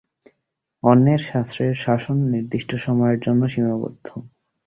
[0.83, 4.07] অন্যান্য শাস্ত্রের শাসন নির্দিষ্ট সময়ের জন্য সীমাবদ্ধ।